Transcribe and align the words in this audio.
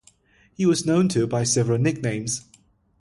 He 0.55 0.65
was 0.65 0.83
known 0.83 1.09
to 1.09 1.27
by 1.27 1.43
several 1.43 1.77
nicknames. 1.77 2.43